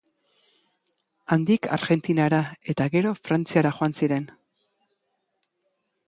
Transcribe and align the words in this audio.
Handik 1.35 1.67
Argentinara 1.75 2.39
eta 2.73 2.87
gero 2.95 3.11
Frantziara 3.19 3.73
joan 3.81 3.95
ziren. 4.03 4.25